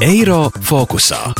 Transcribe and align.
Eiro 0.00 0.50
fokusā. 0.62 1.34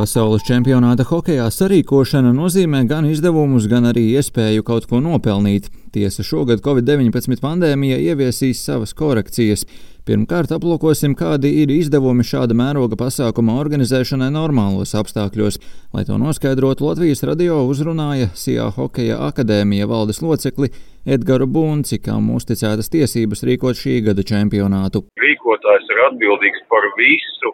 Pasaules 0.00 0.40
čempionāta 0.48 1.04
hokeja 1.04 1.50
sarīkošana 1.52 2.30
nozīmē 2.32 2.78
gan 2.88 3.04
izdevumus, 3.04 3.66
gan 3.68 3.84
arī 3.90 4.06
iespēju 4.16 4.64
kaut 4.64 4.86
ko 4.88 4.96
nopelnīt. 5.04 5.66
Tiesa, 5.92 6.24
šogad 6.24 6.62
Covid-19 6.64 7.42
pandēmija 7.42 7.98
ieviesīs 8.06 8.62
savas 8.64 8.96
korekcijas. 8.96 9.66
Pirmkārt, 10.08 10.54
aplūkosim, 10.56 11.12
kādi 11.20 11.52
ir 11.60 11.74
izdevumi 11.74 12.24
šāda 12.24 12.56
mēroga 12.56 12.96
pasākuma 12.96 13.58
organizēšanai 13.60 14.30
normālos 14.32 14.96
apstākļos. 14.96 15.60
Lai 15.92 16.06
to 16.08 16.16
noskaidrotu, 16.16 16.88
Latvijas 16.88 17.20
radio 17.28 17.60
uzrunāja 17.68 18.32
Sijā 18.32 18.70
Hokeja 18.78 19.20
akadēmija 19.28 19.90
valdes 19.90 20.24
locekli 20.24 20.72
Edgars 21.04 21.52
Bunci, 21.52 22.00
kam 22.00 22.32
uzticētas 22.40 22.88
tiesības 22.96 23.44
rīkot 23.52 23.84
šī 23.84 24.00
gada 24.08 24.24
čempionātu. 24.24 25.10
Rīkotājs 25.20 25.92
ir 25.92 26.06
atbildīgs 26.08 26.70
par 26.72 26.88
visu 26.96 27.52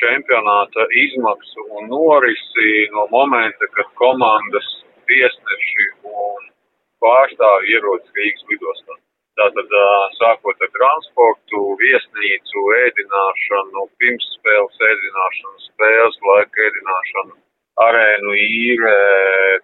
čempionāta 0.00 0.86
izmaksu 1.04 1.66
un 1.78 1.88
norisi 1.92 2.70
no 2.96 3.06
momenta, 3.14 3.70
kad 3.76 3.90
komandas 4.00 4.68
tiesneši 5.10 5.88
un 6.10 6.50
pārstāvi 7.04 7.74
ierodas 7.76 8.14
Rīgas 8.18 8.46
lidostā. 8.50 8.98
Tātad 9.38 9.72
sākot 10.14 10.60
ar 10.62 10.70
transportu, 10.76 11.62
viesnīcu, 11.80 12.60
ēdināšanu, 12.80 13.86
pirmsspēles 14.02 14.84
ēdināšanu, 14.90 15.56
spēles 15.64 16.20
laika 16.28 16.68
ēdināšanu, 16.68 17.34
arēnu 17.82 18.36
īre, 18.38 18.94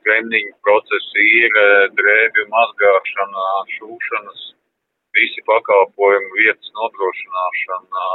treniņu 0.06 0.56
procesu 0.66 1.26
īre, 1.36 1.66
drēbju 2.00 2.48
mazgāšana, 2.56 3.46
šūšanas, 3.76 4.42
visi 5.16 5.44
pakalpojumi, 5.50 6.30
vietas 6.40 6.72
nodrošināšana, 6.78 8.08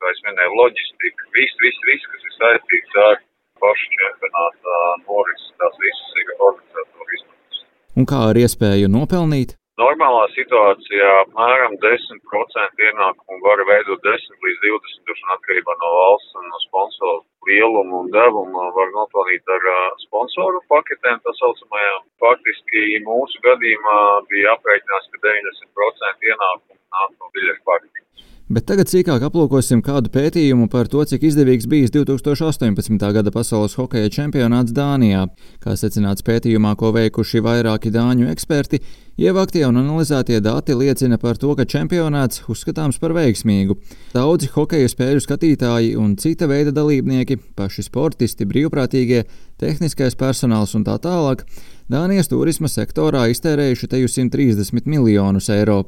kā 0.00 0.12
es 0.12 0.22
minēju, 0.28 0.56
loģistika, 0.60 1.28
viss, 1.36 1.60
viss, 1.64 1.84
viss, 1.90 2.08
kas 2.12 2.26
ir 2.28 2.34
saistīts 2.38 2.98
ar 3.04 3.20
pašu 3.62 3.92
čempionāta 3.98 4.80
norisi, 5.04 5.52
tās 5.60 5.78
visas 5.84 6.18
ir 6.22 6.34
organizēto 6.48 7.08
izmaksas. 7.18 7.62
Un 7.96 8.08
kā 8.10 8.26
ar 8.30 8.40
iespēju 8.42 8.92
nopelnīt? 8.92 9.56
Normālā 9.76 10.24
situācijā 10.32 11.08
apmēram 11.22 11.74
10% 11.82 12.84
ienākumu 12.88 13.42
var 13.44 13.60
veidot 13.68 14.00
10 14.06 14.46
līdz 14.46 14.62
20 14.64 15.34
atkarībā 15.34 15.74
no 15.82 15.90
valsts 15.96 16.38
un 16.40 16.48
no 16.48 16.60
sponsoru 16.62 17.18
lielumu 17.48 18.02
un 18.02 18.10
devumu 18.14 18.64
var 18.78 18.92
nopelnīt 18.94 19.54
ar 19.56 19.68
sponsoru 20.04 20.62
paketēm, 20.72 21.20
tā 21.24 21.34
saucamajām. 21.40 22.06
Faktiski 22.22 23.02
mūsu 23.06 23.42
gadījumā 23.46 23.98
bija 24.32 24.56
aprēķināts, 24.56 25.12
ka 25.12 25.22
90% 25.28 26.30
ienākumu 26.32 26.80
nāk 26.80 27.14
no 27.20 27.32
biļešu 27.36 27.64
pārtikas. 27.70 28.35
Bet 28.46 28.62
tagad 28.62 28.86
sīkāk 28.86 29.24
aplūkosim 29.26 29.80
kādu 29.82 30.06
pētījumu 30.14 30.68
par 30.70 30.86
to, 30.86 31.00
cik 31.02 31.24
izdevīgs 31.26 31.64
bijis 31.66 31.90
2018. 31.90 32.94
gada 33.16 33.32
pasaules 33.34 33.74
hokeja 33.74 34.12
čempionāts 34.14 34.70
Dānijā. 34.76 35.24
Kā 35.58 35.74
secināts 35.74 36.22
pētījumā, 36.22 36.76
ko 36.78 36.92
veikuši 36.94 37.42
vairāki 37.42 37.90
dāņu 37.90 38.30
eksperti, 38.30 38.78
ievāktie 39.18 39.64
un 39.66 39.82
analizētie 39.82 40.38
dati 40.46 40.78
liecina 40.78 41.18
par 41.18 41.42
to, 41.42 41.56
ka 41.58 41.66
čempionāts 41.66 42.46
uzskatāms 42.46 43.02
par 43.02 43.16
veiksmīgu. 43.18 43.80
Daudzi 44.14 44.52
hokeja 44.54 44.94
spēļu 44.94 45.26
skatītāji 45.26 45.96
un 45.98 46.14
cita 46.14 46.46
veida 46.46 46.70
dalībnieki, 46.70 47.40
paši 47.58 47.82
sportisti, 47.90 48.46
brīvprātīgie, 48.46 49.24
tehniskais 49.58 50.14
personāls 50.14 50.78
un 50.78 50.86
tā 50.86 51.00
tālāk, 51.02 51.42
Dānijas 51.90 52.26
turisma 52.30 52.66
sektorā 52.70 53.28
iztērējuši 53.30 53.88
teju 53.90 54.08
130 54.10 54.86
miljonus 54.90 55.50
eiro. 55.54 55.84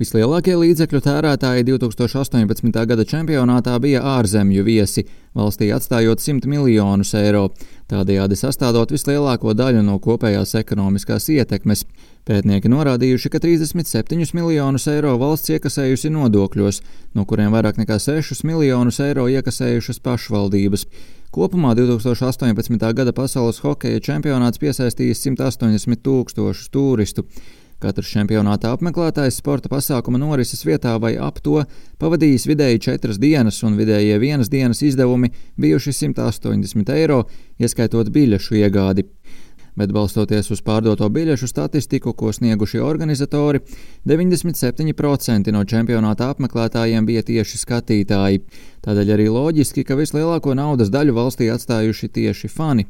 Vislielākie 0.00 0.54
līdzekļu 0.56 0.98
tērētāji 1.04 1.66
2018. 1.68 2.70
gada 2.88 3.04
čempionātā 3.04 3.74
bija 3.84 4.00
ārzemju 4.14 4.62
viesi, 4.64 5.02
valstī 5.36 5.68
atstājot 5.76 6.22
100 6.24 6.48
miljonus 6.48 7.10
eiro, 7.20 7.50
tādējādi 7.92 8.38
sastādot 8.40 8.94
vislielāko 8.94 9.52
daļu 9.52 9.82
no 9.84 9.98
kopējās 10.00 10.56
ekonomiskās 10.62 11.28
ietekmes. 11.36 11.84
Pētnieki 12.24 12.72
norādījuši, 12.72 13.28
ka 13.28 13.42
37 13.44 14.32
miljonus 14.40 14.88
eiro 14.88 15.18
valsts 15.20 15.52
iekasējusi 15.52 16.14
nodokļos, 16.16 16.80
no 17.12 17.28
kuriem 17.28 17.52
vairāk 17.52 17.84
nekā 17.84 18.00
6 18.00 18.40
miljonus 18.48 19.04
eiro 19.04 19.28
iekasējušas 19.28 20.00
pašvaldības. 20.00 20.88
Kopumā 21.28 21.76
2018. 21.76 22.88
gada 22.96 23.12
pasaules 23.12 23.60
hokeja 23.60 24.00
čempionāts 24.00 24.64
piesaistījis 24.64 25.26
180 25.28 26.00
tūkstošus 26.08 26.72
turistu. 26.72 27.28
Katrs 27.80 28.10
čempionāta 28.12 28.74
apmeklētājs 28.74 29.38
sporta 29.40 29.70
pasākuma 29.72 30.18
norises 30.20 30.60
vietā 30.68 30.98
vai 31.00 31.14
ap 31.16 31.38
to 31.40 31.62
pavadījis 32.02 32.44
vidēji 32.50 32.82
četras 32.84 33.16
dienas, 33.20 33.62
un 33.64 33.78
vidējie 33.78 34.18
vienas 34.20 34.50
dienas 34.52 34.82
izdevumi 34.84 35.30
bijuši 35.56 35.94
180 36.02 36.92
eiro, 36.92 37.22
ieskaitot 37.56 38.10
biļešu 38.12 38.58
iegādi. 38.60 39.06
Bet 39.80 39.94
balstoties 39.96 40.50
uz 40.52 40.60
pārdoto 40.66 41.08
biļešu 41.08 41.48
statistiku, 41.48 42.12
ko 42.12 42.34
snieguši 42.36 42.82
organizatori, 42.84 43.62
97% 44.04 45.54
no 45.54 45.62
čempionāta 45.64 46.28
apmeklētājiem 46.34 47.06
bija 47.08 47.22
tieši 47.30 47.62
skatītāji. 47.62 48.42
Tādēļ 48.84 49.14
arī 49.16 49.30
loģiski, 49.32 49.86
ka 49.88 49.96
vislielāko 49.96 50.52
naudas 50.58 50.92
daļu 50.92 51.16
valstī 51.16 51.48
atstājuši 51.54 52.12
tieši 52.18 52.52
fani. 52.52 52.84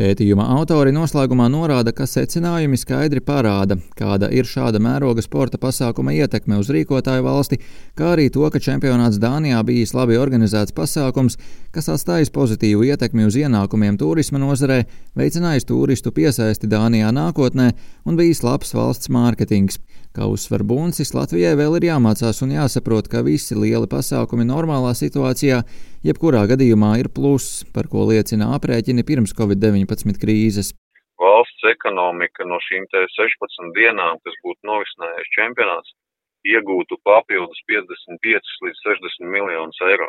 Pētījuma 0.00 0.46
autori 0.54 0.94
noslēgumā 0.96 1.50
norāda, 1.52 1.92
ka 1.92 2.06
secinājumi 2.08 2.78
skaidri 2.80 3.20
parāda, 3.20 3.76
kāda 3.98 4.30
ir 4.32 4.46
šāda 4.48 4.80
mēroga 4.80 5.20
sporta 5.20 5.60
pasākuma 5.60 6.14
ietekme 6.16 6.56
uz 6.56 6.70
rīkotāju 6.72 7.26
valsti, 7.26 7.58
kā 8.00 8.14
arī 8.14 8.30
to, 8.32 8.46
ka 8.48 8.62
čempionāts 8.64 9.20
Dānijā 9.20 9.60
bijis 9.68 9.92
labi 9.92 10.16
organizēts 10.16 10.72
pasākums, 10.72 11.36
kas 11.76 11.92
atstājis 11.92 12.32
pozitīvu 12.32 12.88
ietekmi 12.88 13.28
uz 13.28 13.36
ienākumiem 13.42 14.00
turisma 14.00 14.40
nozarē, 14.40 14.86
veicinājis 15.20 15.68
turistu 15.68 16.14
piesaisti 16.16 16.70
Dānijā 16.72 17.12
nākotnē 17.12 17.68
un 18.08 18.16
bijis 18.16 18.40
labs 18.46 18.72
valsts 18.72 19.12
mārketings. 19.12 19.82
Kā 20.16 20.24
uzsver 20.26 20.64
Buncis, 20.66 21.12
Latvijai 21.14 21.52
vēl 21.60 21.76
ir 21.76 21.90
jāmācās 21.92 22.40
un 22.42 22.56
jāsaprot, 22.56 23.06
ka 23.12 23.20
visi 23.22 23.54
lieli 23.54 23.86
pasākumi 23.86 24.48
normālā 24.48 24.90
situācijā 24.96 25.60
jebkurā 26.06 26.44
gadījumā 26.50 26.92
ir 27.02 27.08
pluss, 27.16 27.64
par 27.74 27.88
ko 27.92 28.06
liecina 28.10 28.52
aprēķini 28.56 29.04
pirms 29.08 29.34
Covid-19 29.38 30.20
krīzes. 30.22 30.72
Valsts 31.20 31.66
ekonomika 31.72 32.46
no 32.48 32.58
šīm 32.64 32.86
16 32.92 33.74
dienām, 33.76 34.20
kas 34.24 34.36
būtu 34.44 34.70
novisinājis 34.70 35.32
čempionāts, 35.36 35.92
iegūtu 36.48 36.96
papildus 37.04 37.60
55 37.68 38.56
līdz 38.64 38.82
60 38.86 39.28
miljonus 39.28 39.80
eiro, 39.84 40.08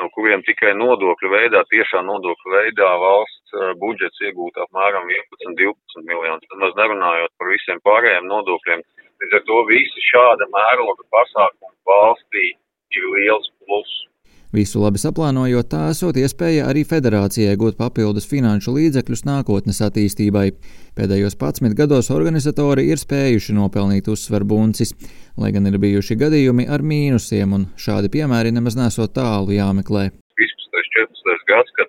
no 0.00 0.10
kuriem 0.12 0.44
tikai 0.44 0.74
nodokļu 0.76 1.30
veidā, 1.32 1.64
tiešā 1.72 2.02
nodokļu 2.04 2.56
veidā 2.56 2.90
valsts 3.00 3.56
eh, 3.56 3.72
budžets 3.80 4.20
iegūtu 4.28 4.66
apmēram 4.66 5.08
11-12 5.08 6.04
miljonus, 6.04 6.44
tad 6.48 6.60
maz 6.60 6.76
nerunājot 6.76 7.32
par 7.40 7.54
visiem 7.54 7.80
pārējiem 7.88 8.28
nodokļiem, 8.28 8.84
Līdz 9.22 9.36
ar 9.38 9.42
to 9.46 9.56
visi 9.68 10.02
šāda 10.02 10.48
mēroga 10.50 11.04
pasākumi 11.14 11.76
valstī 11.86 12.46
ir 12.98 13.04
liels 13.14 13.46
pluss. 13.62 13.92
Visu 14.52 14.82
labi 14.82 15.00
saplānojot, 15.00 15.64
tā 15.72 15.86
esot 15.88 16.18
iespēja 16.20 16.66
arī 16.68 16.82
federācijai 16.84 17.54
gūt 17.56 17.78
papildus 17.78 18.26
finanšu 18.28 18.74
līdzekļus 18.76 19.22
nākotnes 19.24 19.78
attīstībai. 19.86 20.50
Pēdējos 20.98 21.38
11 21.40 21.72
gados 21.78 22.10
organizatori 22.12 22.84
ir 22.92 23.00
spējuši 23.00 23.54
nopelnīt 23.56 24.10
uzsver 24.12 24.44
buncis, 24.44 24.92
lai 25.40 25.54
gan 25.56 25.70
ir 25.70 25.78
bijuši 25.80 26.18
gadījumi 26.20 26.66
ar 26.68 26.84
mīnusiem, 26.84 27.54
un 27.56 27.64
šādi 27.80 28.12
piemēri 28.12 28.52
nemaz 28.52 28.76
nesot 28.76 29.14
tālu 29.16 29.56
jāmeklē. 29.56 30.10
15. 30.42 30.84
14. 30.98 31.48
gads, 31.48 31.72
kad 31.78 31.88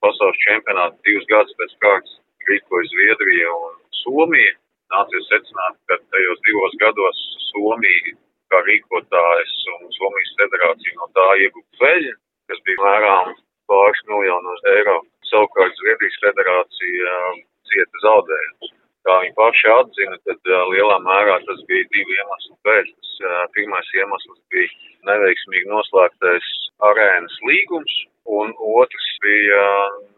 pasaules 0.00 0.40
čempionāti 0.46 1.10
divus 1.10 1.28
gadus 1.28 1.58
pēc 1.60 1.74
kārtas 1.84 2.16
rīkoja 2.48 2.88
Zviedrija 2.94 3.52
un 3.66 3.76
Somija, 4.00 4.56
nācies 4.96 5.28
secināt, 5.28 5.76
ka 5.92 6.00
tajos 6.08 6.40
divos 6.48 6.80
gados 6.80 7.20
Somija 7.50 8.16
kā 8.52 8.62
rīkotājs 8.66 9.54
un 9.74 9.92
Somijas 9.96 10.32
federācija 10.40 10.96
no 11.00 11.08
tā 11.18 11.28
iegūta 11.44 11.84
veļa, 11.84 12.14
kas 12.50 12.64
bija 12.68 12.84
mērām 12.86 13.36
pāris 13.68 14.02
miljonos 14.10 14.66
eiro. 14.74 14.98
Savukārt 15.28 15.76
Zviedrijas 15.76 16.18
federācija 16.24 17.14
um, 17.14 17.40
cieta 17.68 18.04
zaudējumus. 18.04 18.74
Kā 19.06 19.16
viņi 19.22 19.34
paši 19.36 19.72
atzina, 19.74 20.16
tad 20.28 20.52
uh, 20.52 20.62
lielā 20.72 20.96
mērā 21.04 21.36
tas 21.48 21.60
bija 21.68 21.88
divu 21.94 22.16
iemeslu 22.16 22.56
pēc. 22.68 22.88
Tas, 22.94 23.12
uh, 23.24 23.42
pirmais 23.56 23.92
iemesls 24.00 24.40
bija 24.54 24.70
neveiksmīgi 25.10 25.68
noslēgtais 25.72 26.48
arēnas 26.88 27.36
līgums, 27.50 27.94
un 28.38 28.52
otrs 28.80 29.10
bija 29.24 29.62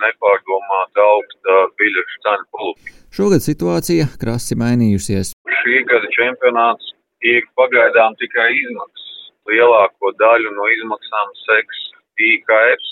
nepārdomāta 0.05 1.05
augsta 1.15 1.59
biļešu 1.81 2.23
cenu 2.27 2.49
politika. 2.55 2.97
Šogad 3.11 3.43
situācija 3.43 4.07
krasi 4.23 4.59
mainījusies. 4.63 5.35
Šī 5.61 5.83
gada 5.91 6.11
čempionāts 6.15 6.95
ir 7.27 7.47
pagaidām 7.59 8.17
tikai 8.21 8.51
izmaksas. 8.57 9.09
Lielāko 9.51 10.13
daļu 10.21 10.53
no 10.57 10.67
izmaksām 10.77 11.33
seks 11.45 11.87
IKF. 12.21 12.89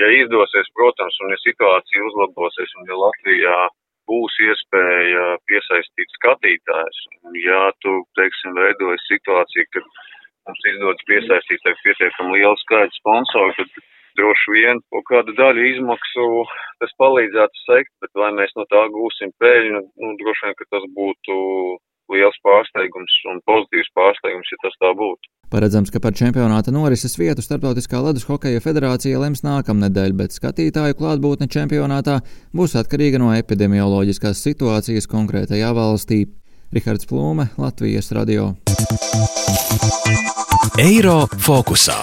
Ja 0.00 0.08
izdosies, 0.08 0.68
protams, 0.76 1.18
un 1.22 1.34
ja 1.34 1.38
situācija 1.42 2.04
uzlabosies, 2.08 2.70
un 2.80 2.88
ja 2.88 2.96
Latvijā 2.96 3.56
būs 4.08 4.38
iespēja 4.48 5.26
piesaistīt 5.50 6.16
skatītājus, 6.16 7.00
un 7.28 7.36
ja 7.38 7.60
tu, 7.84 8.00
teiksim, 8.18 8.56
veidojas 8.56 9.04
situācija, 9.10 9.68
kad 9.76 9.84
mums 10.48 10.64
izdodas 10.72 11.06
piesaistīt 11.10 11.68
pietiekami 11.84 12.40
lielu 12.40 12.58
skaitu 12.64 12.98
sponsoru, 12.98 13.52
tad 13.60 13.84
droši 14.18 14.56
vien 14.56 14.80
kaut 14.92 15.06
kādu 15.10 15.36
daļu 15.38 15.68
izmaksu 15.74 16.26
tas 16.82 16.92
palīdzētu 17.00 17.62
sekt, 17.66 17.92
bet 18.02 18.12
vai 18.22 18.32
mēs 18.40 18.52
no 18.58 18.66
tā 18.72 18.82
gūsim 18.96 19.32
peļņu, 19.44 19.84
nu, 20.02 20.12
droši 20.20 20.48
vien, 20.48 20.58
ka 20.58 20.68
tas 20.74 20.88
būtu 20.98 21.36
liels 22.12 22.38
pārsteigums 22.46 23.14
un 23.30 23.38
pozitīvs 23.46 23.92
pārsteigums, 23.96 24.50
ja 24.52 24.58
tas 24.64 24.76
tā 24.82 24.90
būtu. 24.98 25.30
Paredzams, 25.52 25.90
ka 25.92 26.00
par 26.00 26.14
čempionāta 26.16 26.72
norises 26.72 27.18
vietu 27.20 27.44
Startautiskā 27.44 28.00
ledus 28.00 28.24
hokeja 28.24 28.62
federācija 28.64 29.20
lems 29.20 29.44
nākamnedēļ, 29.44 30.14
bet 30.16 30.32
skatītāju 30.32 30.96
klātbūtne 30.96 31.48
čempionātā 31.52 32.22
būs 32.56 32.78
atkarīga 32.80 33.20
no 33.20 33.34
epidemioloģiskās 33.36 34.40
situācijas 34.48 35.10
konkrētajā 35.12 35.74
valstī. 35.76 36.24
Rihards 36.72 37.04
Plūme, 37.04 37.50
Latvijas 37.60 38.08
radio. 38.16 38.54
Eiro 40.80 41.26
fokusā. 41.36 42.00